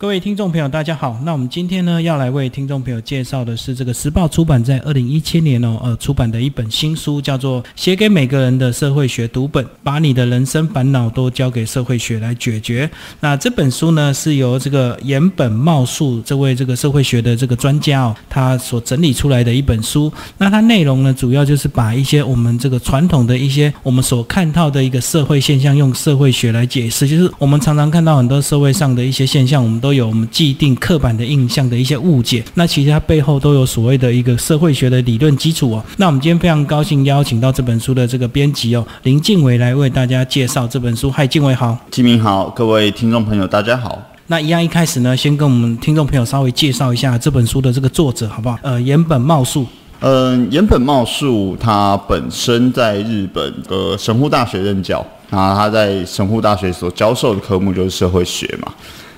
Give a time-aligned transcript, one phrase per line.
[0.00, 1.18] 各位听众朋友，大家好。
[1.24, 12.88] 那我们今天呢，要来为听众朋友介绍的是这个时报出版在二零一七年哦，呃，出版的一本新书，叫做《写给每个人的社会学读本》，把你的人生烦恼都交给社会学来解决。
[13.18, 20.12] 那这本书呢，是由这个岩本茂树这位这个社会学的这个专家哦，他所整理出来的一本书。
[20.36, 27.08] 那它内容呢，主要就是把一些我们这个传统的一些我们所看到的一个社会现象，用社会学来解释。
[27.08, 29.87] 就是我们常常看到很多社会上的一些现象，我们都。
[29.88, 35.82] 都有我们既定刻板的印象的一些误解，那其实它背后都有所谓的一个社会学的理论基础哦。
[35.96, 41.10] 那我们今天非常高兴邀请到这本书的这个编辑哦林敬伟来为大家介绍这本书。
[41.10, 43.98] 嗨，敬伟好，金明好，各位听众朋友大家好。
[44.26, 48.58] 那一样一开始呢，先跟我们听众朋友稍微介绍一下这本书的这个作者好不好？
[48.60, 49.64] 呃，岩本茂树。
[50.00, 58.70] 嗯，岩本茂树他本身在日本的神户大学任教，那他在神户大学所教授的科目就是社会学嘛。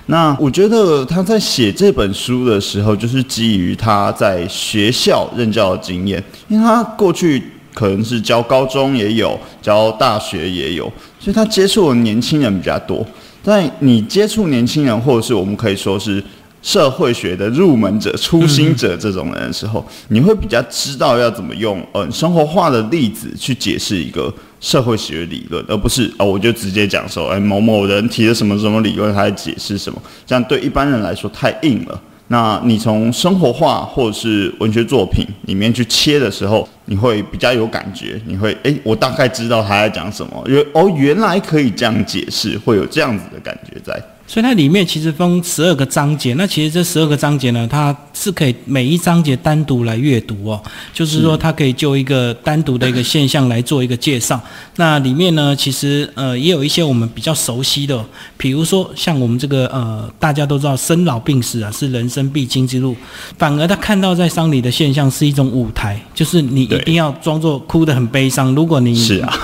[0.07, 7.41] 那我觉得他在写这本书的时候，就是基于他在学校任教的经验，因为他过去
[7.73, 13.05] 可能是教高中也有，教大学也有，所以他接触的年轻人比较多。
[13.43, 16.21] 但你接触年轻人，或者是我们可以说是
[16.61, 24.33] 社会学的入门者、初心者这种人的时候，你会比较知道要怎么用嗯生活化的例子去解释一个。
[24.61, 32.01] 社会学理论，而不是哦，我就直接讲说，哎，某某人提了什么什么理论，他在解释什么，这样对一般人来说太硬了。
[32.27, 44.01] 那你从生活化或者是文学作品里面去切的时候，你会比较有感觉，你会哎，我大概知道他在讲什么，因为哦，原来可以这样解释，会有这样子的感觉在。
[44.31, 54.39] 所以它里面其实分十二个章节，那其实这十二个章节呢，它是可以每一章节单独来阅读哦，就是说它可以就一个单独的一个现象来做一个介绍。
[54.77, 58.01] 那里面呢，其实呃也有一些我们比较熟悉的，
[58.37, 62.95] 比如说像我们这个呃大家都知道生老病死啊是人生必经之路，
[63.37, 69.37] 反而他看到在丧礼的现象是一种舞台，就是你一定要装作哭得很悲伤，如果你是啊，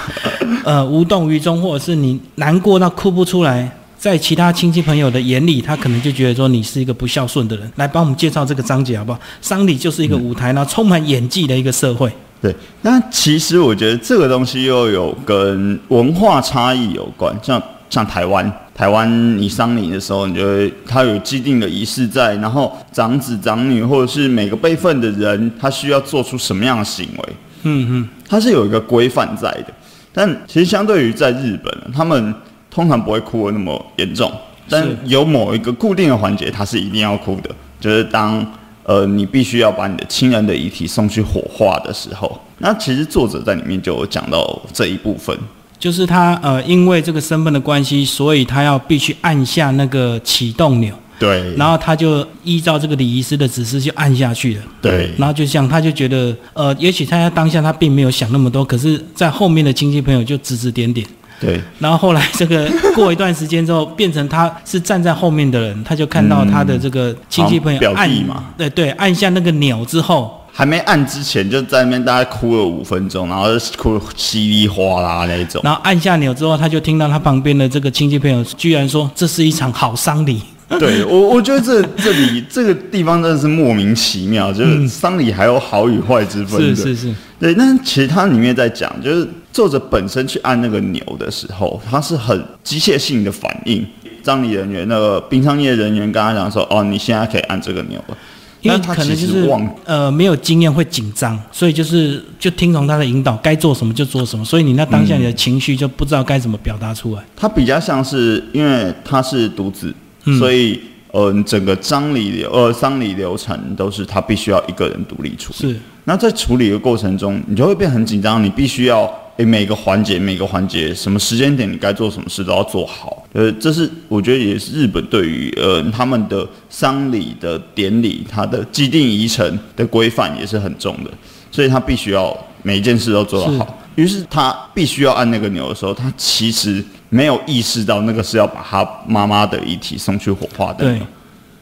[0.63, 3.69] 呃无动于衷，或者是你难过到哭不出来。
[3.97, 7.71] 在其他亲戚朋友的眼里，他可能就觉得说你是一个不孝顺的人。
[7.77, 9.19] 来帮我们介绍这个章节好不好？
[9.41, 12.11] 丧礼就是一个舞台，然后充满演技的一个社会。
[12.39, 17.35] 对，那其实我觉得这个东西又有跟文化差异有关。
[17.41, 27.33] 像像台湾，台湾你丧礼的时候，你觉得他有既定的仪式在，然后长子长女或者是每个辈分的人，他需要做出什么样的行为？
[27.63, 29.73] 嗯嗯，他是有一个规范在的。
[30.13, 32.33] 但其实相对于在日本，他们。
[32.77, 34.31] 通常不会哭的那么严重，
[34.69, 37.49] 但有某一个固定的环节，他是一定要哭的，
[37.79, 38.45] 就是当
[38.83, 42.39] 呃你必须要把你的亲人的遗体送去火化的时候。
[42.59, 45.35] 那其实作者在里面就有讲到这一部分，
[45.79, 50.93] 就是他呃因为这个身份的关系，所以他要必须按下那个启动钮。
[51.19, 54.61] 对，然后他就依照这个礼仪师的指示就按下去了。
[54.79, 61.07] 对，然后就像他就觉得呃，也许他在当下他并没有想那么多，可是在后面的亲戚朋友就指指点点。
[61.39, 73.45] 对，然后后来这个过一段时间之后，变成他是站在后面的人，他就看到他的这个亲戚朋友按嘛，对对，按下那个钮之后，还没按之前就在那边大概哭了五分钟，然后
[73.77, 75.61] 哭稀里哗啦那种。
[75.63, 80.41] 然后按下钮之后，他就听到他旁边的这个亲戚朋友居然说：“这是一场好丧礼。”
[80.79, 86.59] 对我，我觉得这这里这个地方真的是莫名其妙，就是丧礼还有好与坏之分。
[86.59, 87.55] 是是是，对。
[87.55, 89.25] 但其实它里面在讲，就是
[89.57, 93.83] 作者本身去按那个钮的时候，他是很机械性的反应。
[94.21, 98.15] 葬礼人员那个殡葬业人员跟他讲说：“哦，你现在可以按这个钮了。”
[98.61, 99.49] 因为他可能就是
[99.85, 104.45] 呃没有经验会紧张，所以就是就听从他的引导，该做什么就做什么。
[104.45, 107.23] 所以你那当下你的情绪就不知道该怎么表达出来。
[107.35, 109.91] 他比较像是因为他是独子。
[110.37, 110.79] 所以，
[111.11, 115.73] 呃，整个葬礼流呃丧礼流程都是他必须要一个人独立处理。
[115.73, 115.79] 是。
[116.03, 123.25] 那在处理的过程中，你就会变很紧张，你必须要诶每个环节每个环节什么时间点你该做什么事都要做好。
[123.33, 131.11] 呃，这是我觉得也是日本对于呃他们的丧礼的典礼，它的既定仪程的规范也是很重的，
[131.51, 133.77] 所以他必须要每一件事都做得好。
[133.95, 136.83] 于是他必须要按那个钮的时候，他其实。
[137.09, 141.01] 没有意识到那个是要把他妈妈的遗体送去火化的，对，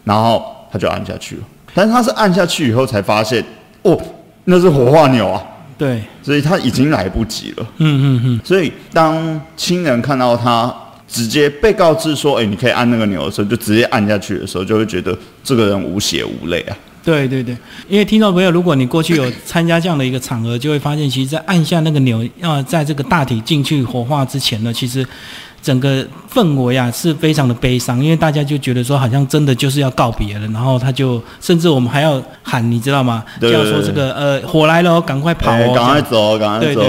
[0.04, 1.44] 然后他就按下去了。
[1.72, 3.46] 但是他是按下去以后才发现，
[3.84, 3.96] 哦，
[4.46, 5.40] 那是火化钮啊，
[5.78, 7.68] 对，所以他已经来不及了。
[7.78, 8.42] 嗯嗯嗯。
[8.44, 10.74] 所以当亲人看到他
[11.08, 16.78] 直接被告知说，哎，你可以按那个钮的时候，就直接按下去的时候，就会觉得这个人无血无泪啊。
[17.04, 17.56] 对对对，
[17.88, 25.06] 因为听众朋友，如果你过去有参加这样的一个场合，就会发现，其实，在按下那个钮，要在这个大体进去火化之前呢，其实。
[25.66, 33.24] 整个氛围啊是非常的悲伤，因为大家就觉得说好像真的就是要告别了，然后他就甚至我们还要喊，你知道吗？
[33.42, 36.84] 就要说这个呃火来了，赶快跑哦，赶快走，赶快走，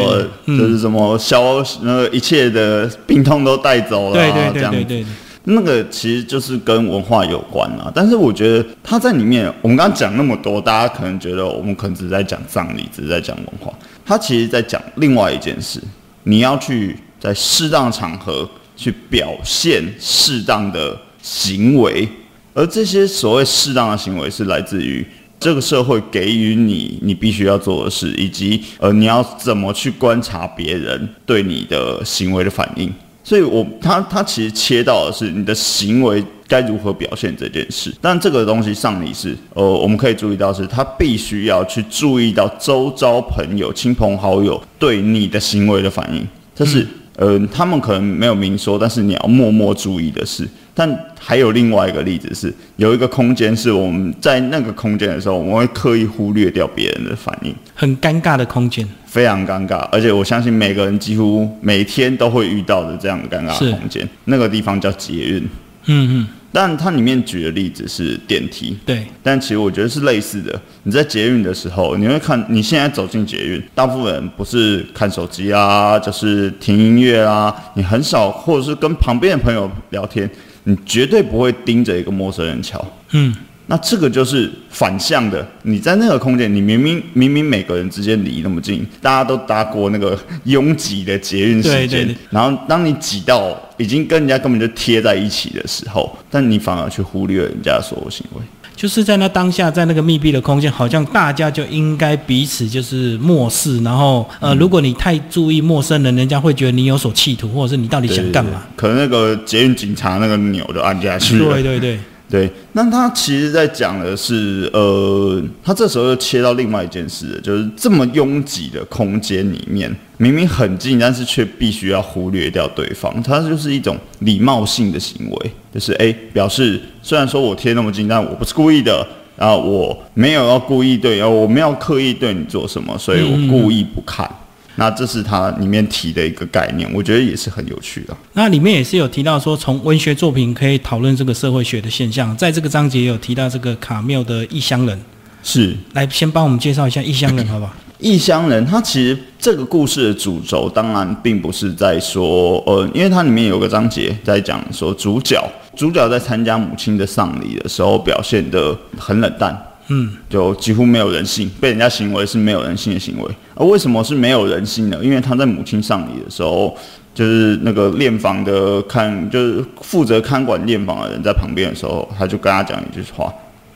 [0.47, 5.07] 就是什么消那个一切的病痛都带走了，对对对对对。
[5.49, 13.73] 那个其实就是跟文化有关啊，但是我觉得他在里面，我们刚刚讲那么多，大家可能觉得我们可能只是在讲葬礼，只是在讲文化。
[14.05, 15.81] 他其实在讲另外一件事，
[16.25, 22.07] 你要去在适当场合去表现适当的行为，
[22.53, 25.05] 而这些所谓适当的行为是来自于
[25.41, 32.93] 这个社会给予你你必须要做的事，以及呃你要怎么去观察别人对你的行为的反应。
[33.25, 46.25] 所以，我他他其实切到的是你的行为该如何表现这件事，但这个东西上你是，呃，我们可以注意到是，他必须要去注意到周遭朋友、亲朋好友对你的行为的反应，
[46.55, 46.87] 这是。
[47.17, 50.47] 呃，他们可能没有明说，但是你要默默注意的是。
[50.75, 50.87] 但
[51.19, 59.79] 还有另外一个例子是，有一个空间是我们在那个空间的时候，我们会刻意忽略掉别人的反应，很尴尬的空间，非常尴尬。
[59.91, 65.49] 而且我相信每个人几乎每天都会遇到的这样的尴尬空间，那个地方叫捷运。
[65.87, 66.29] 嗯嗯。
[66.57, 69.05] 但它里面举的例子是电梯，对。
[69.23, 70.59] 但其实我觉得是类似的。
[70.85, 80.31] 你在捷运的时候，你会看你现在走进捷运，大部分人不是看手机啊，就是听音乐啊，你很少或者是跟旁边的朋友聊天，
[80.65, 82.83] 你绝对不会盯着一个陌生人瞧。
[83.11, 83.37] 嗯。
[83.69, 98.43] 那这个就是反向的，你在那个空间，你明明明明每个人之间离那么近，大家都搭过那个拥挤的捷运时间，然后当你挤到已经跟人家根本就贴在一起的时候，但你反而去忽略人家所有行为，
[98.77, 108.63] 就是在那当下，在那个密闭的空间，好像大家就应该彼此就是漠视，然后呃，如果你太注意陌生人，人家会觉得你有所企图，或者是你到底想干嘛？
[108.77, 111.53] 可能那个捷运警察那个钮就按下去了。
[111.53, 111.99] 对对对。
[112.29, 129.07] 对，那他其实在讲的是，呃，他这时候又切到另外一件事，就是这么拥挤的空间里面，明明很近，但是却必须要忽略掉对方，他就是一种礼貌性的行为，就是哎，表示虽然说我贴那么近，但我不是故意的，
[129.37, 134.29] 然后我没有要故意对，我没有刻意对你做什么，所以我故意不看。
[134.77, 138.17] 那这是它里面提的一个概念，我觉得也是很有趣的。
[138.35, 142.37] 那里面也是有提到说，从文学作品可以讨论这个社会学的现象。
[142.37, 144.97] 在这个章节有提到这个卡缪的《异乡人》，
[145.43, 147.73] 是来先帮我们介绍一下《异乡人》，好不好？
[147.99, 155.43] 《异乡人》他其实这个故事的主轴，当然并不是在说，呃，因为它里面有个章节在讲说，主角
[155.75, 159.59] 主角在参加母亲的丧礼的时候表现得很冷淡。
[159.89, 163.31] 嗯，就几乎没有人性，被人家行为是没有人性的行为。
[163.55, 164.99] 而为什么是没有人性呢？
[165.01, 166.77] 因为他在母亲丧礼的时候，
[167.15, 173.33] 就是那个殓房的看，就是负责看管殓房的人在旁边的时候，他就跟他讲一句话：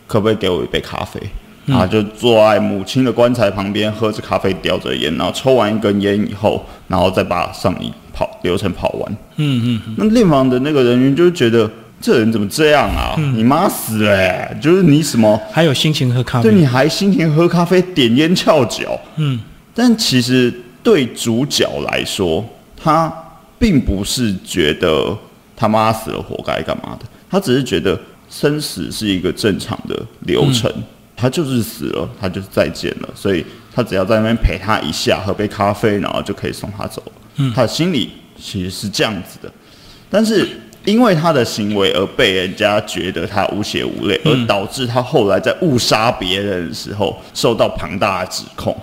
[0.08, 1.20] 可不可以给我一杯咖啡？
[1.66, 9.16] 然后就坐在母亲的棺材旁边，喝着咖啡，叼着烟，然后抽完一根烟以后，然后再把丧礼跑流程跑完。
[9.36, 11.70] 嗯嗯，那殓房的那个人员就觉得。
[12.00, 13.14] 这人怎么这样啊？
[13.36, 14.54] 你妈死了！
[14.54, 16.48] 就是你什么还有心情喝咖啡？
[16.48, 18.98] 对，你还心情喝咖啡、点烟、翘脚。
[19.16, 19.38] 嗯，
[19.74, 20.50] 但其实
[20.82, 22.42] 对主角来说，
[22.74, 23.12] 他
[23.58, 25.14] 并不是觉得
[25.54, 28.00] 他妈死了活该干嘛的，他只是觉得
[28.30, 30.72] 生死是一个正常的流程，
[31.14, 37.02] 他就是死了，他就是再见了，所以他只要在那边陪他一下，喝杯咖啡，然后就可以送他走。
[37.36, 38.10] 嗯，他的心里
[38.40, 39.52] 其实是这样子的，
[40.08, 40.48] 但是。
[40.84, 48.76] 因为他的行为而被人家觉得他无血无泪，而导致他后来在误杀别人的时候受到庞大的指控。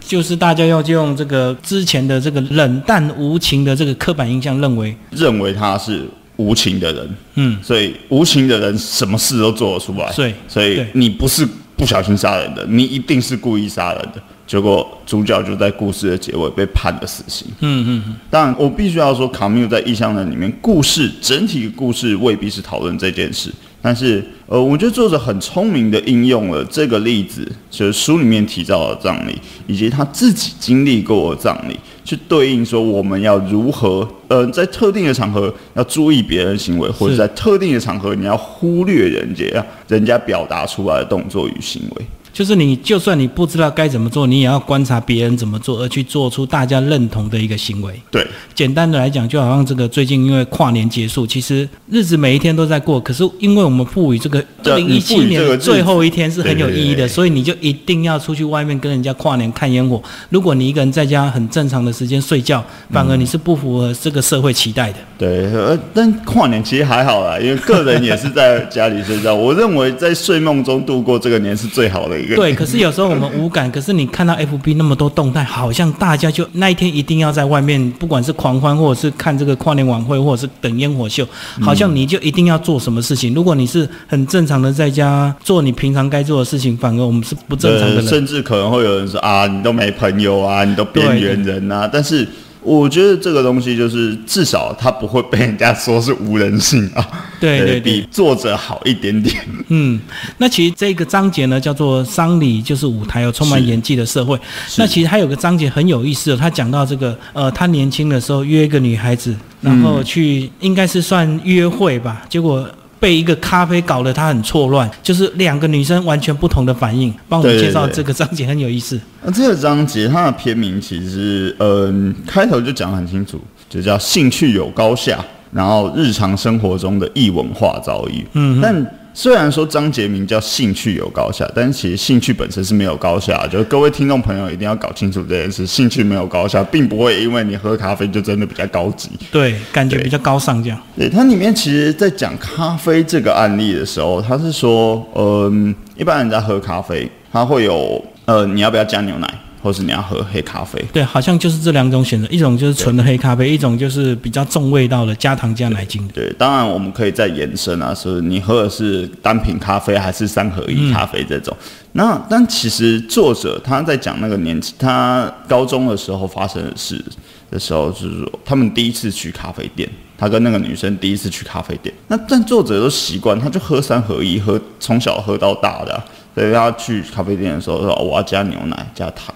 [0.00, 6.04] 就是大家要用这个之前的这个冷淡无情的这个刻板印象，认为认为他是
[6.36, 7.16] 无情的人。
[7.36, 10.12] 嗯，所以无情的人什么事都做得出来。
[10.14, 14.22] 对，所以你不是不小心杀人的，你一定是故意杀人的。
[14.46, 17.48] 结果主角就在故事的结尾被判了死刑。
[17.60, 18.16] 嗯嗯嗯。
[18.30, 42.06] 当然，我必须要说，卡缪在《异乡人》里面，故事整体故事未必是讨论这件事，但是，呃，我觉得作者很聪明的应用了这个例子，就是书里面提到的葬礼，以及他自己经历过的葬礼，去对应说我们要如何，呃，在特定的场合要注意别人行为，或者在特定的场合你要忽略人家人家表达出来的动作与行为。
[42.34, 47.94] 就是你就算你不知道该怎么做，你也要观察别人怎么做，而去做出大家认同的一个行为。
[48.10, 60.02] 对，简单的来讲，就好像这个最近因为跨年结束，其实日子每一天都在过，可是因为我们赋予这个对二零一七年最后一天是很有意义的，所以你就一定要出去外面跟人家跨年看烟火。
[60.30, 64.98] 如果你一个人在家很正常的时间睡觉，反而你是不符合这个社会期待的。
[65.16, 69.32] 对，呃，但跨年其实还好啦，因为个人也是在家里睡觉。
[69.32, 81.26] 我认为在睡梦中度过这个年是最好的对，可是有时候我们无感，可是你看到 FB 那么多动态，好像大家就那一天一定要在外面，不管是狂欢，或者是看这个跨年晚会，或者是等烟火秀，
[81.60, 83.34] 好像你就一定要做什么事情。
[83.34, 88.06] 如果你是很正常的在家做你平常该做的事情，反而我们是不正常的呃，人。
[88.06, 91.88] 甚至可能会有人说啊，你都没朋友啊，你都边缘人啊。
[91.92, 92.26] 但是
[92.64, 97.06] 我觉得这个东西就是至少他不会被人家说是无人性啊。
[97.38, 99.36] 对对对比作者好一点点。
[99.68, 100.00] 嗯，
[100.38, 104.38] 那其实这个章节呢叫做“丧礼就是舞台，有充满演技的社会”。
[104.78, 112.66] 那其实还有个章节很有意思的，他讲到这个呃，他年轻的时候约一个女孩子，然后去应该是算约会吧，结果。
[113.04, 117.12] 被一个咖啡搞得他很错乱，就是两个女生完全不同的反应。
[117.28, 118.98] 帮我们介绍这个章节很有意思。
[119.22, 128.26] 那这个章节它的片名其实，嗯、开头就讲得很清楚，就叫“兴趣有高下”，然后日常生活中的异文化遭遇。
[128.32, 128.74] 嗯，但
[129.16, 133.46] 虽然说张杰名叫“兴趣有高下”，但是其实兴趣本身是没有高下。
[133.46, 139.08] 就是各位听众朋友一定要搞清楚这件事：兴趣没有高下，并不会因为你喝咖啡就真的比较高级。
[139.30, 140.78] 对，感觉比较高尚这样。
[140.96, 149.28] 对，它里面其实，在讲咖啡这个案例的时候，他是说，嗯、一般人在喝咖啡，他会有，呃，你要不要加牛奶，
[149.64, 150.78] 或是你要喝黑咖啡？
[150.92, 156.12] 对，好像就是这两种选择，一种就是纯的黑咖啡，一种就是比较重味道的加糖加奶精的。
[156.12, 161.56] 对，当然我们可以再延伸啊，是你喝的是单品咖啡还是三合一咖啡这种。
[161.92, 167.02] 那但其实作者他在讲那个年纪，他高中的时候发生的事
[167.50, 171.94] 的时候，就是说他们第一次去咖啡店，他跟那个女生第一次去咖啡店。
[172.08, 179.34] 那但作者都习惯，他就喝三合一，喝从小喝到大的啊、所以他去咖啡店的时候说、哦我要加牛奶加糖。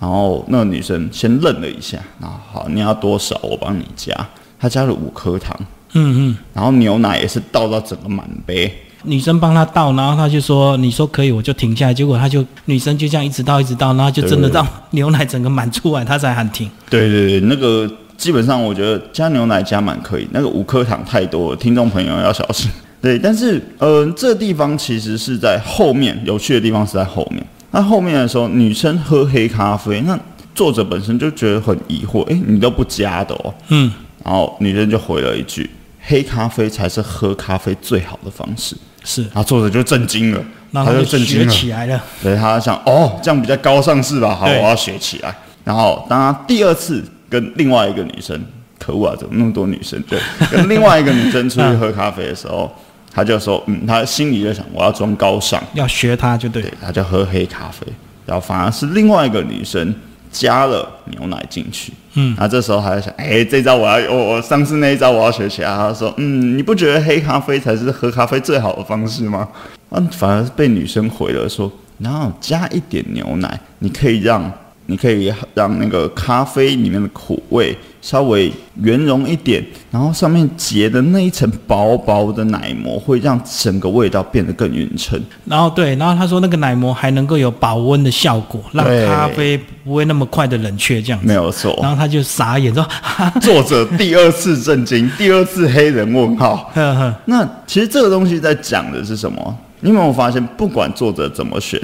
[0.00, 3.38] 然后那个女生先愣了一下，然后好，你要多少？
[3.42, 4.14] 我帮你加。
[4.58, 5.58] 她加了五颗糖，
[5.94, 6.36] 嗯嗯。
[6.52, 8.70] 然后牛奶也是倒到整个满杯。
[9.06, 16.70] 女生帮他倒，然后他就说：“你说可以，我就停下来。”结果他就女生就这样一直倒，一直倒，然后就真的对让牛奶整个满出来，他才喊停。
[16.88, 22.70] 对对对，那个基本上我觉得加牛奶加满可以，那个五颗糖太多了，听众朋友要小心。
[23.04, 27.44] 对，但是呃，这地方其实是在后面，有趣的地方是在后面。
[27.70, 30.18] 那后面的时候，女生喝黑咖啡，那
[30.54, 33.52] 作者本身就觉得很疑惑，诶，你都不加的哦。
[33.68, 33.92] 嗯，
[34.24, 35.68] 然后女生就回了一句
[36.06, 40.42] ：“黑咖啡才是喝咖啡最好的方式。”是，然后作者就震惊了，
[40.72, 41.52] 他就震惊了。
[41.52, 42.02] 起来了。
[42.22, 44.34] 对他想，哦，这样比较高尚是吧？
[44.34, 45.36] 好，我要学起来。
[45.62, 48.40] 然后当他第二次跟另外一个女生，
[48.78, 50.02] 可恶啊，怎么那么多女生？
[50.08, 50.18] 对，
[50.50, 52.72] 跟另外一个女生出去 喝咖啡的时候，
[53.14, 57.86] 他就说，嗯，他心里就想，我要装高尚，要学他就对对，他就喝黑咖啡。
[58.26, 59.94] 然后反而是另外一个女生
[60.32, 65.68] 加了牛奶进去，嗯，那这时候还在想，哎、这招我要，我我上次那一招我要学起来。
[65.76, 69.46] 他说，嗯，你不觉得黑咖啡才是喝咖啡最好的方式吗？
[69.90, 74.50] 嗯，反而被女生回了说，然后加一点牛奶，你可以让
[74.86, 85.18] 你可以让那个咖啡里面的苦味稍微圆融一点，然后上面结的那一层薄薄的奶膜会让整个味道变得更匀称。
[85.46, 91.26] 然后对，然后他说那个奶膜还能够有保温的效果，让咖啡不会那么快的冷却这样子。
[91.26, 96.70] 没有错，然后他就傻眼说：“哈哈作者第二次震惊，第二次黑人问号。
[96.76, 99.58] 呵呵，那其实这个东西在讲的是什么？
[99.80, 101.80] 你有没有发现，不管作者怎么选，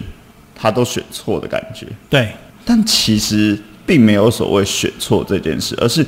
[0.54, 1.86] 他都选错的感觉。
[2.08, 2.28] 对，
[2.64, 6.04] 但其实并没有所谓选错这件事，而是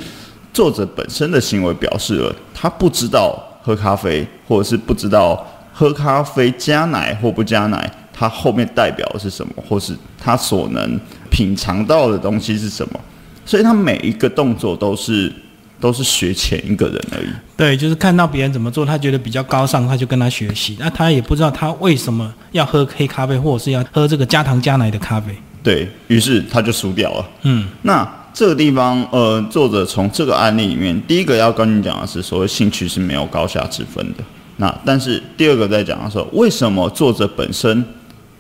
[0.52, 13.00] 作者本身的行为表示了他不知道喝咖啡，或者是不知道喝咖啡加奶或不加奶，它后面代表的是什么，或是他所能品尝到的东西是什么。
[13.44, 15.32] 所以他每一个动作都是
[15.80, 17.26] 都是学前一个人而已。
[17.56, 20.76] 对，就是看到别人怎么做，他觉得比较高尚，他就跟他学习。
[20.78, 25.35] 那他也不知道他为什么要喝黑咖啡，或者是要喝这个加糖加奶的咖啡。
[25.62, 27.28] 对于是，他就输掉了。
[27.42, 34.25] 嗯，那这个地方，呃，作者从这个案例里面，第一个要跟你讲的是，所谓兴趣是没有高下之分的。
[34.57, 37.85] 那但是第二个在讲的时候，为什么作者本身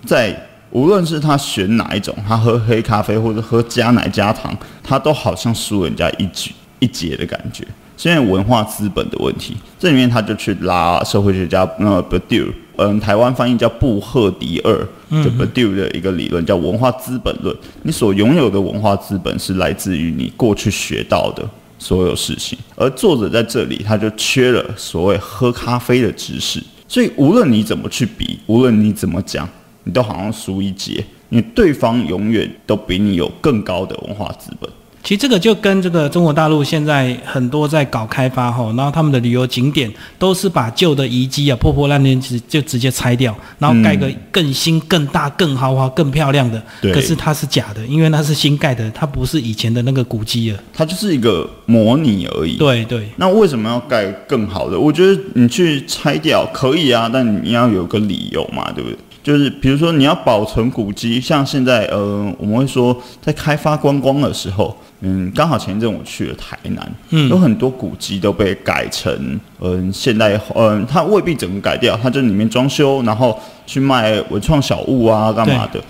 [0.04, 0.34] 在
[0.70, 9.56] 无论是他选哪一种，他喝黑咖啡或者喝加奶加糖，他都好像输人家一局一节的感觉，是因为文化资本的问题。
[9.78, 17.54] 这里面他就去拉社会学家那个 Badiou 嗯，台湾翻译叫布赫迪尔，就 Badiou 的一个理论叫文化资本论。
[17.82, 21.48] 你所拥有的文化资本是来自于你过去学到的
[21.78, 26.62] 所有事情，而作者在这里他就缺了所谓喝咖啡的知识。
[26.88, 29.48] 所以无论你怎么去比，无论你怎么讲，
[29.84, 34.70] 你都好像输一截，因为对方永远都比你有更高的文化资本。
[35.02, 46.62] 其实这个就跟这个中国大陆现在很多在搞开发哈，然后他们的旅游景点都是把旧的遗迹啊、破破烂烂直就直接拆掉，然后盖个更新、更大、更豪华、更漂亮的。
[46.80, 50.58] 对可是它是假的，因为它是新盖的，它不是以前的那个古迹了。
[50.72, 52.56] 它就是一个模拟而已。
[52.56, 54.78] 对对，那为什么要盖更好的？
[54.78, 58.96] 我觉得你去拆掉可以啊，但你要有个理由嘛，对不对？
[59.22, 75.80] 就是比如说你要保存古迹，像现在呃，我们会说在开发观光的时候，嗯，刚好前一阵我去了台南，嗯有很多古迹都被改成嗯现代，嗯，它未必整个改掉，它就里面装修，然后去卖文创小物啊，干嘛的。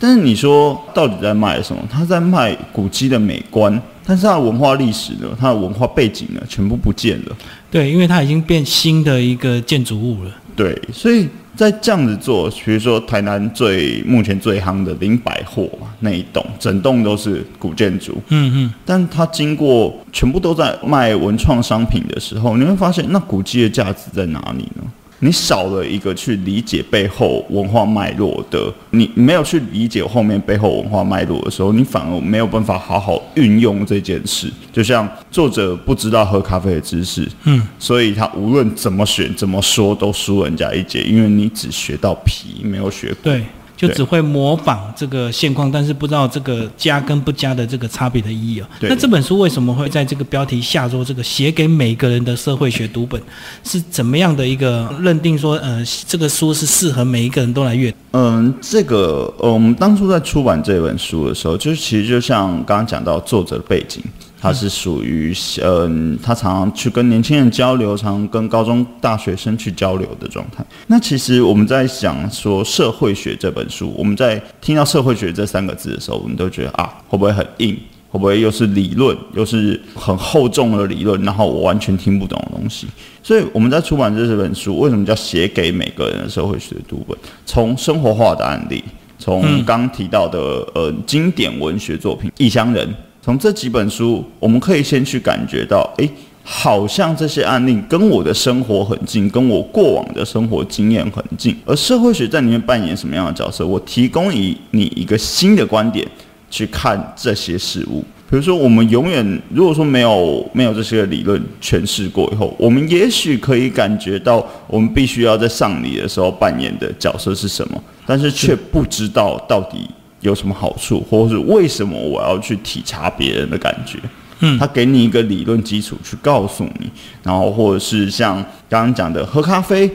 [0.00, 1.80] 但是你说到底在卖什么？
[1.88, 7.36] 他在卖古迹的美观，但是它的文化历史呢，它的文化背景呢，全部不见了。
[7.70, 10.30] 对，因为它已经变新的一个建筑物了。
[10.56, 24.82] 对，所以在这样子做，比如说台南最目前最夯的林百货嘛，那一栋整栋都是古建筑，嗯嗯，但它经过全部都在卖文创商品的时候，你会发现那古迹的价值在哪里呢？
[25.24, 34.50] 你少了一个去理解背后文化脉络的，你没有去理解后面背后文化脉络的时候，你反而没有办法好好运用这件事。
[34.72, 43.16] 就像作者不知道喝咖啡的知识，嗯，所以他无论怎么选怎么说都输人家一截，因为你只学到皮，没有学骨。
[43.22, 43.44] 对，
[43.82, 48.68] 就只会模仿这个现况，但是不知道这个加跟不加的这个差别的意义啊。
[48.82, 53.20] 那这本书为什么会在这个标题下说这个写给每个人的社会学读本，
[53.64, 57.96] 是怎么样的一个认定说，呃，这个书是适合每一个人都来阅读？
[58.12, 64.00] 嗯，这个呃，我们当初在出版这本书的时候，就是其实就像刚刚讲到作者的背景，
[64.42, 65.32] 他是属于
[65.62, 70.64] 嗯，他常常去跟年轻人交流，常常跟高中大学生去交流的状态。
[70.88, 77.78] 那其实我们在想说社会学这本书，我们在听到社会学这三个字的时候，我们都觉得啊，会不会很硬？
[78.10, 82.88] 会不会又是理论，又是很厚重的理论，然后我完全听不懂的东西？
[83.22, 87.16] 所以我们在出版这本书，为什么叫写给每个人的社会学读本？
[87.46, 88.82] 从生活化的案例，
[89.18, 90.38] 从刚提到的
[90.74, 92.86] 呃经典文学作品《异乡人》，
[93.24, 96.10] 从这几本书，我们可以先去感觉到，诶，
[96.42, 101.56] 好像这些案例跟我的生活很近，跟我过往的生活经验很近。
[101.64, 103.64] 而社会学在里面扮演什么样的角色？
[103.64, 106.04] 我提供以你一个新的观点
[106.50, 108.04] 去看这些事物。
[108.28, 119.88] 比如说，我们永远如果说没有没有这些理论诠释过以后，我们也许可以感觉到我们必须要在上礼的时候扮演的角色是什么，但是却不知道到底
[120.22, 123.98] 有什么好处，或者是为什么我要去体察别人的感觉。
[124.44, 126.90] 嗯他给你一个理论基础去告诉你，
[127.22, 128.34] 然后或者是像
[128.68, 129.88] 刚刚讲的喝咖啡，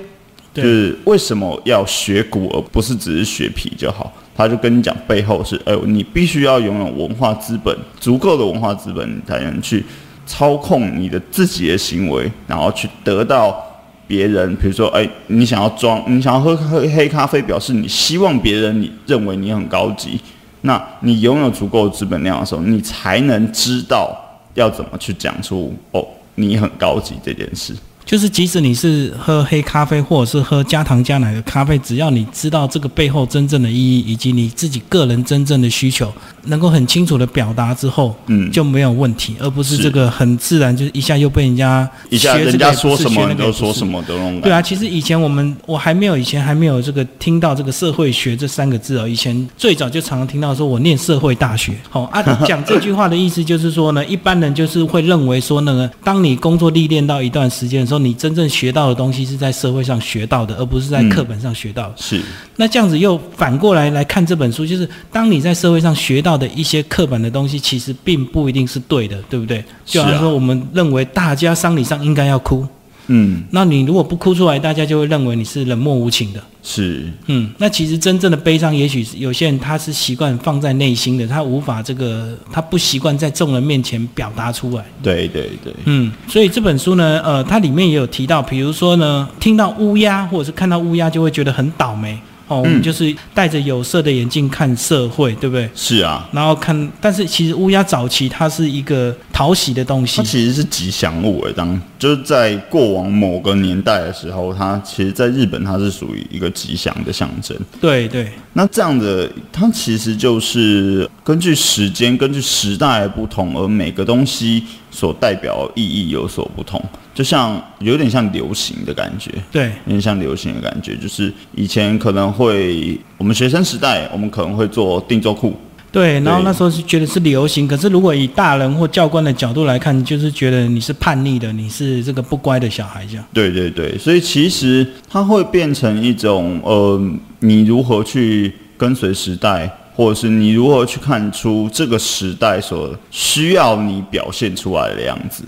[0.54, 4.14] 就是为什么要学古而不是只是学皮就好？
[4.36, 9.84] 他就跟你讲背后是，哎、你必须要拥有文化资本，足够的文化资本，你才能去
[10.26, 13.67] 操控你的自己的行为，然后去得到
[14.08, 20.20] 别人，比如说，哎、你想要装，你想要喝喝黑咖啡，表示你希望别人你认为你很高级，
[20.62, 24.18] 那你拥有足够的资本量的时候，你才能知道
[24.54, 27.76] 要怎么去讲出哦，你很高级这件事。
[28.06, 36.10] 就是即使你是喝黑咖啡或者是喝加糖加奶的咖啡，只要你知道这个背后真正的意义，以及你自己个人真正的需求，
[36.48, 38.52] 能够很清楚的表达之后，嗯。
[38.52, 39.84] 就没有问题，而不是是。
[39.84, 43.52] 这个很自然，就是一下又被人家一下人家说什么你学那个也不是。
[43.52, 44.42] 就说什么的那种感觉。
[44.42, 61.94] 对啊，其实以前我们我还没有以前还没有这个听到这个社会学这三个字哦，以前最早就常常听到说我念社会大学，好、啊， 讲这句话的意思就是说呢， 一般人就是会认为说那个，当你工作历练到一段时间的时候，你真正学到的东西是在社会上学到的，而不是在课本上学到的。
[61.98, 62.22] 是。
[62.56, 69.64] 那这样子又反过来来看这本书，就是当你在社会上学到的一些刻板的东西，其实并不一定是对的，对不对？
[69.86, 72.66] 就好像说我们认为大家丧礼上应该要哭。
[73.10, 76.44] 嗯那你如果不哭出来，大家就会认为你是冷漠无情的。
[76.62, 84.84] 是嗯，那其实真正的悲伤，也许有些人他是习惯放在内心的，他无法这个，他不习惯在众人面前表达出来。
[85.02, 92.20] 对对对，嗯，所以这本书呢，呃，它里面也有提到，比如说呢，听到乌鸦或者是看到乌鸦就会觉得很倒霉。
[92.48, 95.70] 哦，我们就是戴着有色的眼镜看社会，对不对？
[95.76, 101.54] 是啊，然后看，但是其实乌鸦早期它是一个讨喜的东西它，其实是吉祥物诶。
[101.54, 107.58] 当就是在过往某个年代的时候，它其实在日本它是属于一个吉祥的象征。
[107.82, 116.82] 对对那这样的，它其实就是根据时间、根据时代的不同，而每个东西所代表的意义有所不同。
[117.18, 119.72] 就像有点像流行的感觉，对。
[119.86, 125.52] 有点像流行的感觉，就是以前可能会我们学生时代，我们可能会做定做裤，
[125.92, 133.26] 对，然后那时候是觉得是流行，可是如果以大人或教官的角度来看，就是觉得你是叛逆的，你是这个不乖的小孩这样。
[133.34, 137.02] 对对对，所以其实它会变成一种呃，
[137.40, 145.44] 你如何去跟随时代，或者是你如何去看出这个时代所需要你表现出来的样子，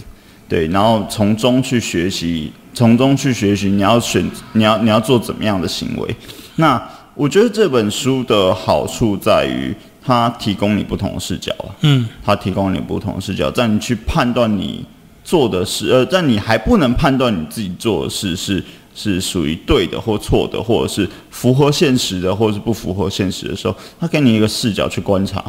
[0.49, 6.15] 对，然后从中去学习，从中去学习你要选，你要你要做怎么样的行为。
[6.55, 6.81] 那
[7.13, 11.69] 我觉得这本书的好处在于，它提供你不同的视角啊。
[11.81, 14.83] 嗯，它提供你不同的视角，在你去判断你
[15.23, 18.63] 做的事，呃，在你还不能判断你自己做的事是
[18.95, 25.43] 是属于对的或错的，或者是符合现实的，或者是不符合现实的时候，它给你一个视角去观察，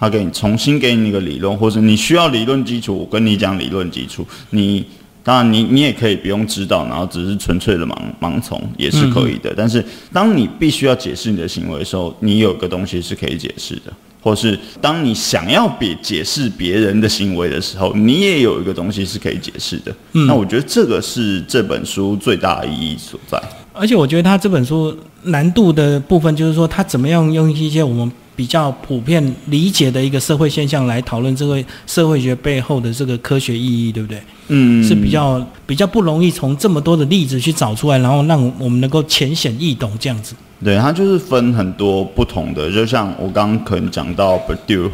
[0.00, 4.84] 他给你重新给你一个理论，或者你需要理论基础，我跟你讲理论基础，你。
[5.22, 9.52] 当然你，你也可以不用知道，然后只是纯粹的盲盲从也是可以的。
[9.54, 13.92] 但是，当你必须要解释你的行为的时候，你有个东西是可以解释的。
[14.22, 19.94] 或是当你想要别解释别人的行为的时候，你也有一个东西是可以解释的。
[20.26, 23.38] 那我觉得这个是这本书最大的意义所在。
[23.74, 34.18] 而且我觉得他这本书难度的部分，就是说他怎么样用一些我们比较普遍理解的一个社会现象来讨论这个社会学背后的这个科学意义，对不对？
[34.48, 40.34] 嗯，是比较比较不容易从这么多的例子去找出来，然后让我们能够浅显易懂这样子。
[40.64, 44.38] 对，它就是分很多不同的，就像我刚刚可能讲到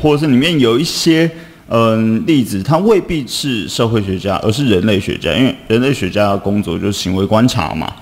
[0.02, 1.30] 或者是里面有一些
[1.68, 7.92] 嗯例子，它未必是社会学家，而是人类学家，因为人类学家的工作就是行为观察嘛。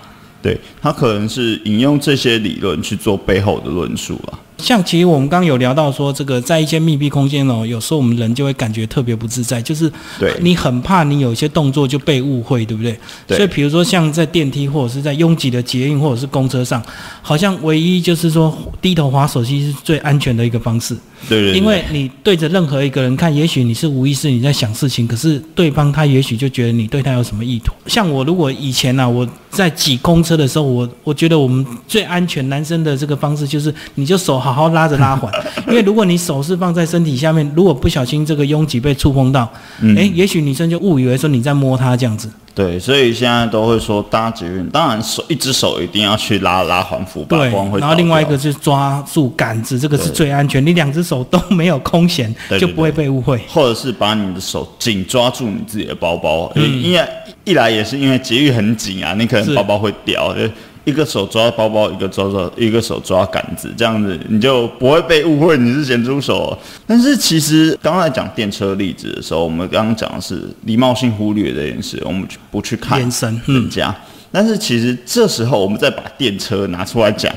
[0.40, 4.40] 对，他可能是引用这些理论去做背后的论述啊。
[4.64, 12.98] 像其实我们刚刚有聊到说，这个在一些密闭空间哦，有时候我们人就会感觉特别不自在，就是对你很怕你有一些动作就被误会，对不对？
[13.26, 16.82] 对所以比如说像在电梯或者是在拥挤的捷运或者是公车上，
[17.20, 20.96] 好像唯一就是说低头划手机是最安全的一个方式，
[21.28, 27.74] 对对对，因为你对着任何一个人看，也许你是无意识你在想事情，可是对方他也许就觉得你对他有什么意图。
[27.86, 35.30] 像我如果以前呢、啊，我在挤公车的时候，我我觉得我们最安全男生的这个方式就是，你就手好好拉着拉环，
[35.68, 39.94] 因为如果你手是放在身体下面，如果不小心这个拥挤被触碰到，嗯。
[39.96, 42.30] 诶，也许女生就误以为说你在摸她这样子。
[42.54, 53.40] 对，所以现在都会说搭捷运，当然手一只手一定要去拉拉环扶把对然后另外一个是抓住杆子，这个是最安全，你两只手都没有空闲，就不会被误会。
[53.48, 56.80] 或者是把你的手紧抓住你自己的包包，嗯。
[56.80, 57.04] 因为
[57.42, 60.42] 一来也是因为捷运很紧啊，你可能包包会掉，就
[60.84, 66.56] 一个手抓包包，一个抓抓，一个手抓杆子，这样子你就不会被误会你是咸猪手。
[66.86, 73.94] 但是其实刚才讲电车例子的时候，我们刚刚讲的是礼貌性忽略这件事，我们不去看眼神嗯人家。
[74.30, 77.32] 但是其实这时候我们再把电车拿出来讲，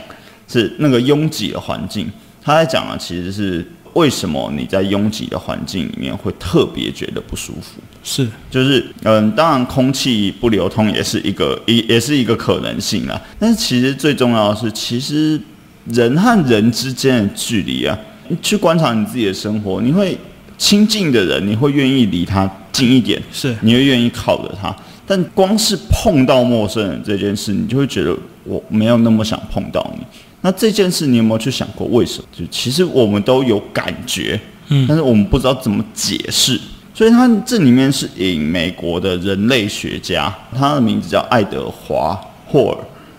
[0.48, 2.12] 是那个拥挤的环境，
[2.44, 3.66] 他在讲的其实是
[3.98, 7.82] 为什么你在拥挤的环境里面会特别觉得不舒服。
[8.04, 13.20] 是，就是嗯，当然空气不流通也是一个也也是一个可能性啊。
[13.40, 15.40] 但是其实最重要的是，其实
[15.86, 20.16] 人和人之间的距离啊，你去观察你自己的生活，你会
[20.60, 24.74] 亲近的人，你会愿意离他近一点，是你会愿意靠着他。
[25.08, 30.06] 但光是碰到陌生人这件事，你就会觉得我没有那么想碰到你。
[30.48, 32.28] 那这件事，你有没有去想过为什么？
[32.32, 36.58] 就其实我们都有感觉，嗯但是我们不知道怎么解释。
[36.94, 42.78] 所以他这里面是引美国的人类学家，他的名字叫爱德华霍尔。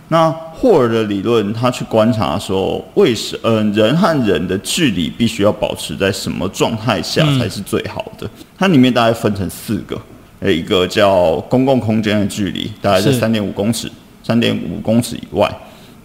[0.08, 8.26] 那霍尔的理论，他去观察说，为什嗯、人和人的距离必须要保持在什么状态下才是最好的？
[8.56, 10.00] 它里面大概分成四个，
[10.40, 15.46] 呃，一个叫公共空间的距离，大概在是三点五公尺，三点五公尺以外。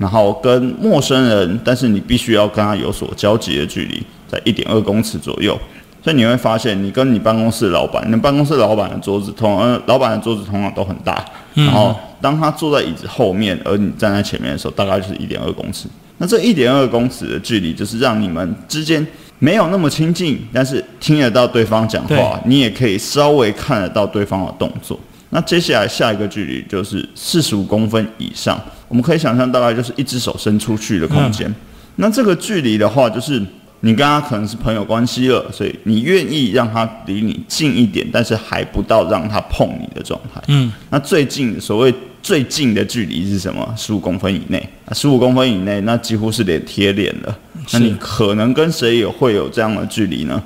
[0.04, 5.58] 然后跟陌生人，但是你必须要跟他有所交集的距离，在一点二公尺左右。
[6.04, 11.24] 所以你会发现，你跟你办公室老板，你办公室老板的桌子通，呃，老板的桌子通常都很大。
[11.54, 15.88] 然后当他坐在椅子后面，而你站在前面的时候，大概就是一点二公尺。
[16.18, 19.08] 那这一点二公尺的距离，就是让你们之间
[19.40, 25.00] 没有那么亲近，但是听得到对方讲话，你也可以稍微看得到对方的动作。
[25.34, 31.54] 那接下来下一个距离就是四十五公分以上，我们可以想象大概就是一只手伸出去的空间。
[31.96, 33.42] 那这个距离的话，就是
[33.82, 40.42] 你跟他可能是朋友关系了，所以你愿意让他离你近一点，但是还不到让他碰你的状态。
[40.48, 43.74] 嗯，那最近所谓最近的距离是什么？
[43.76, 44.70] 十五公分以内。
[44.92, 47.38] 十五公分以内，那几乎是脸贴脸了。
[47.72, 50.42] 那你可能跟谁也会有这样的距离呢？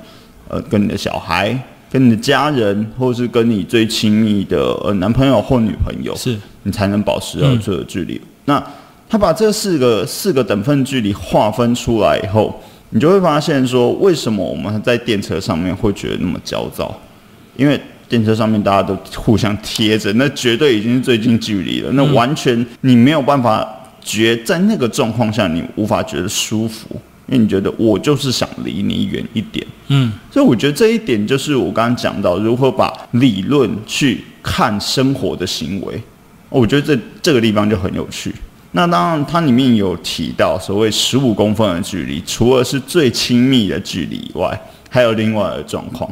[0.48, 1.56] 呃，跟你的小孩、
[1.90, 8.20] 跟你的家人，或是跟你最亲密的呃男朋友或女朋友，是你才能保持这个距离。
[8.44, 8.62] 那
[9.08, 16.94] 他把这四个四个等份距离划分出来以后，你就会发现说，为什么我们在电车上面会觉得那么焦躁？
[17.56, 21.90] 因为电车上面大家都互相贴着，那绝对已经是最近距离了。
[21.92, 23.66] 那完全你没有办法
[24.00, 29.64] 觉在那个状况下，你无法觉得舒服，因为你觉得我就是想离你远一点。
[29.88, 36.02] 嗯，所以我觉得这一点就是我刚刚讲到如何把理论去看生活的行为，
[36.48, 38.34] 我觉得这这个地方就很有趣。
[38.72, 44.60] 那当然，它里面有提到所谓十五公分的距离，除了是最亲密的距离以外，
[44.90, 46.08] 还有另外的状况，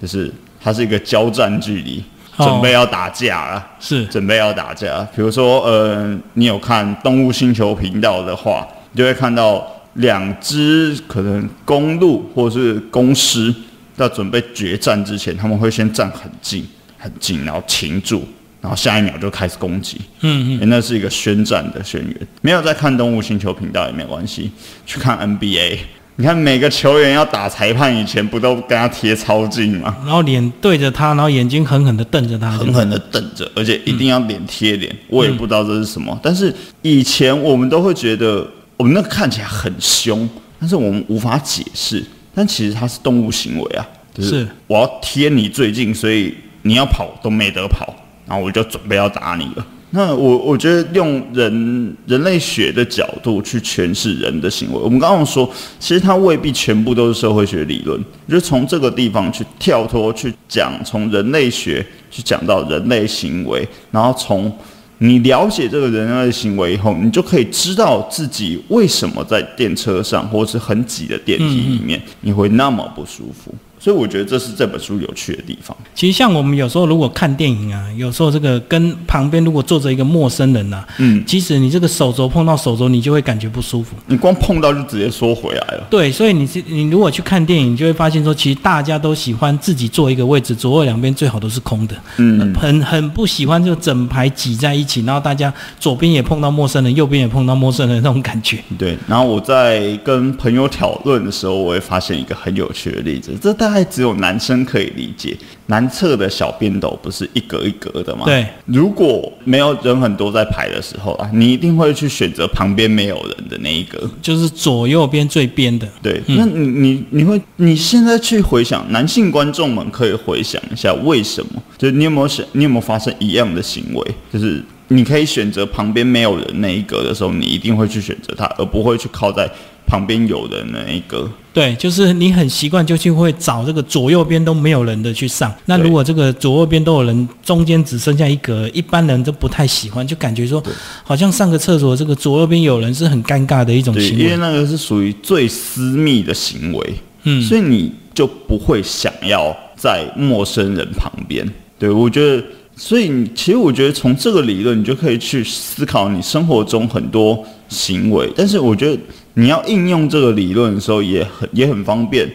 [0.00, 2.02] 就是它是一个交战距离，
[2.38, 5.06] 准备要打架了，是准备要打架。
[5.14, 9.66] 比如说，呃，你有看动物星球频道的话，你就会看到
[9.98, 13.54] 两只可能公鹿或是公狮
[13.96, 16.66] 在准备决战之前，他们会先站很近
[16.98, 18.26] 很近，然后停住。
[18.60, 22.28] 然后下一秒就开始攻击，嗯嗯，那是一个宣战的宣言。
[22.42, 24.50] 没有在看动物星球频道也没关系，
[24.84, 25.78] 去看 NBA。
[26.16, 29.96] 你看每个球员要打裁判以前，不都跟他贴超近吗？
[30.04, 34.92] 然后脸对着他，然后眼睛狠狠的瞪着他，狠狠的瞪着，而且一定要脸贴脸。
[35.06, 38.44] 我也不知道这是什么，但是以前我们都会觉得
[38.78, 40.26] 我们那个看起来很凶，
[40.58, 42.02] 但是我们无法解释。
[42.34, 47.94] 但其实它是动物行为啊，就是我要贴你最近，所以你要跑都没得跑。
[48.24, 49.66] 然后我就准备要打你了。
[49.90, 57.98] 那我我觉得用人人类学的角度去诠释人的行为，我们刚刚说，其实它未必全部都是社会学理论。
[58.28, 64.54] 就从这个地方去跳脱去讲，从人类学去讲到人类行为，然后从
[64.98, 73.54] 你了解这个人类行为以后，你就可以知道自己为什么在电车上或是很挤的电梯里面你会那么不舒服。
[73.78, 75.76] 所以我觉得这是这本书有趣的地方。
[75.94, 83.94] 其实像我们有时候如果看电影啊，有时候这个跟旁边如果坐着一个陌生人呐，嗯，即使你这个手肘碰到手肘，你就会感觉不舒服。
[84.06, 85.86] 你光碰到就直接缩回来了。
[85.88, 91.94] 对，所以你是你如果去看电影，就会发现说，其实大家都喜欢自己坐一个位置，左右两边最好都是空的。
[92.16, 98.58] 嗯，很很不喜欢就整排挤在一起，然后大家左边也碰到陌生人，右边也碰到陌生人那种感觉。
[98.76, 103.67] 对，然后我在跟朋友讨论的时候，我会发现一个很有趣的例子，这大。
[103.68, 108.24] 大概只有男生可以理解，男厕的小便斗不是一格一格的吗？
[108.24, 115.86] 对，如果没有人很多在排的时候啊，你一定会去选择旁边没有人的那一格，就是左右边最边的。
[116.02, 121.62] 对，那你你你会你现在去回想，男性观众们可以回想一下为什么？
[121.76, 124.14] 就是你有没有想，你有没有发生一样的行为？
[124.32, 129.46] 就是你可以选择旁边没有人那一格的时候，你一定会去选择它，而不会去靠在。
[129.88, 135.52] 旁边有人那一个，对，就是你很习惯就去会找这个左右边都没有人的去上。
[135.64, 140.62] 那如果这个左右边都有人，中间只剩下一格，一般人都不太喜欢，就感觉说
[141.02, 144.24] 好像上个厕所这个左右边有人是很尴尬的一种行为。
[144.24, 151.50] 因为那个是属于最私密的行为，嗯，所以你就不会想要在陌生人旁边。
[151.78, 152.44] 对我觉得，
[152.76, 158.32] 所以其实我觉得从这个理论，你就可以去思考你生活中很多行为。
[158.36, 159.00] 但是我觉得。
[159.34, 162.26] 你要应用这个理论的时候也很也很方便，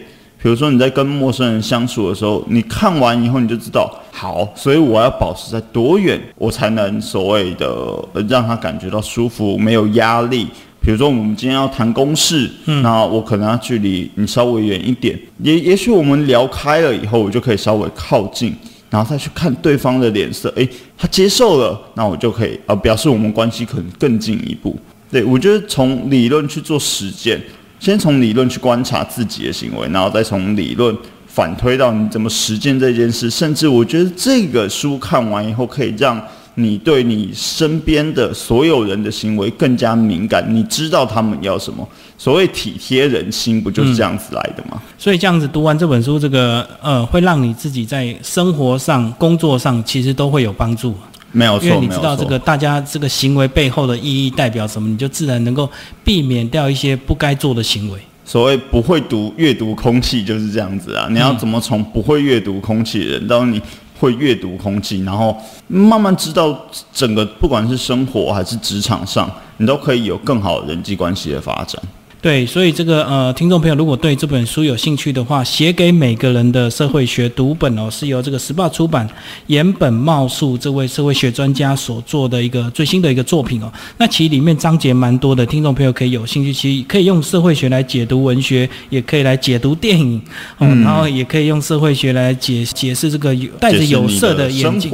[0.42, 10.46] 比如说你在跟陌生人相处的时候，你看完以后你就知道，好，所以我要保持在多远，我才能所谓的让他感觉到舒服，没有压力。
[10.80, 12.50] 比如说我们今天要谈公事，
[12.82, 18.56] 那我可能要距离你稍微远一点，也也许我们聊开了以后，我就可以稍微靠近，
[18.88, 20.66] 然后再去看对方的脸色，诶，
[20.96, 24.74] 他接受了，那我就可以呃表示我们关系可能更进一步。
[25.14, 27.40] 对，我觉得从理论去做实践，
[27.78, 30.92] 先从理论去观察自己的行为，然后再从理论
[31.28, 33.30] 反推到你怎么实践这件事。
[33.30, 36.20] 甚至我觉得这个书看完以后，可以让
[36.56, 41.88] 你对你身边的所有人的行为更加敏感，你知道他们要什么。
[42.18, 44.82] 所谓体贴人心，不就是这样子来的吗？
[44.98, 50.92] 所以这样子读完这本书，这个呃，会让你自己在生活上、工作上其实都会有帮助。
[51.34, 55.68] 没有错，因为你知道这个大家这个行为背后的意义代表什么，你就自然能够
[56.02, 57.98] 避免掉一些不该做的行为。
[58.24, 61.06] 所谓不会读阅读空气就是这样子啊！
[61.10, 63.60] 你要怎么从不会阅读空气的人到你
[63.98, 66.58] 会阅读空气，然后慢慢知道
[66.90, 71.82] 整个不管是生活还是职场上，你都可以有更好的人际关系的发展。
[72.24, 79.06] 对，所以这个呃，听众朋友如果对这本书有兴趣的话，写给每个人的社会学读本哦，是由这个时报出版
[79.48, 83.70] 岩本茂树这位社会学专家所做的一个最新的一个作品哦。
[83.98, 90.18] 那其实里面章节蛮多的，听众朋友可以有兴趣，其实可以用社会学来解读文学，也可以来解读电影
[90.56, 94.90] 哦，然后也可以用社会学来解解释这个带着有色的眼镜。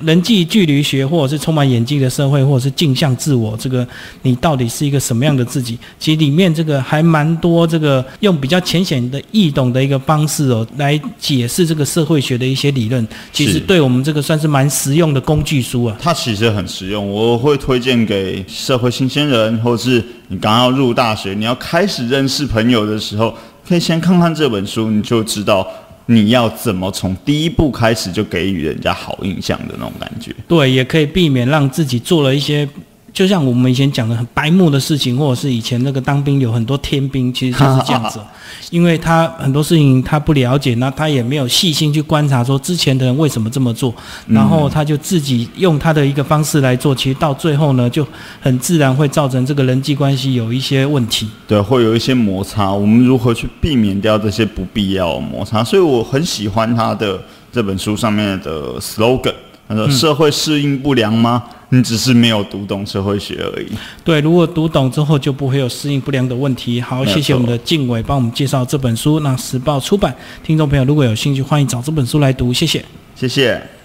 [0.00, 3.86] 人际距离学，或者是充满演技的社会，或者是镜像自我，这个
[4.22, 5.78] 你到底是一个什么样的自己？
[5.98, 13.06] 其实里面这个还蛮多，这个用比较浅显的易懂的一个方式哦，来解释这个社会学的一些理论。
[13.32, 15.96] 其实对我们这个算是蛮实用的工具书啊。
[16.00, 23.34] 它其实很实用，我会推荐给社会新鲜人，或者是你刚要入大学，你要开始认识朋友的时候，
[23.66, 25.66] 可以先看看这本书，你就知道。
[26.06, 30.34] 你要怎么从第一步开始就给予人家好印象的那种感觉？
[30.48, 32.68] 对，也可以避免让自己做了一些。
[33.16, 38.20] 就像我们以前讲的很白目的事情，或者是以前那个当兵有很多天兵，其实就是这样子，
[38.70, 43.94] 因为他很多事情他不了解，那他也没有细心去观察说之前的人为什么这么做，
[44.26, 48.06] 然后他就自己用他的一个方式来做，其实到最后呢，就
[48.38, 51.26] 很自然会造成这个人际关系有一些问题。
[51.48, 52.70] 对，会有一些摩擦。
[52.70, 55.64] 我们如何去避免掉这些不必要的摩擦？
[55.64, 57.18] 所以我很喜欢他的
[57.50, 59.32] 这本书上面的 slogan。
[59.68, 61.42] 他说：“社会适应不良吗？
[61.70, 63.66] 你只是没有读懂社会学而已。”
[64.04, 66.80] 对，如果读懂之后，就不会有适应不良的问题。
[66.80, 69.20] 好，谢谢我们的静伟帮我们介绍这本书。
[69.20, 72.52] 那时报出版，听众朋友如果有兴趣，欢迎找这本书来读。
[72.52, 73.76] 谢谢，谢谢。